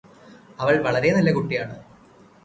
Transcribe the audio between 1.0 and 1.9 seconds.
നല്ല കുട്ടിയാണ്